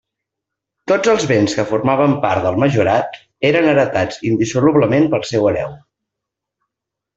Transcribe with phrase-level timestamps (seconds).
[0.91, 5.77] Tots els béns que formaven part del majorat eren heretats indissolublement pel seu hereu.